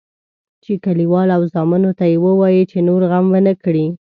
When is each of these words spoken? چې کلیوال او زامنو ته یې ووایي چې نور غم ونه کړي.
چې 0.63 0.71
کلیوال 0.85 1.29
او 1.37 1.41
زامنو 1.53 1.91
ته 1.97 2.05
یې 2.11 2.17
ووایي 2.25 2.63
چې 2.71 2.77
نور 2.87 3.01
غم 3.11 3.25
ونه 3.33 3.53
کړي. 3.63 3.85